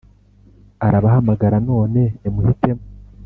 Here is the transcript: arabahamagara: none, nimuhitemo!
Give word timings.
arabahamagara: 0.85 1.57
none, 1.69 2.01
nimuhitemo! 2.19 2.83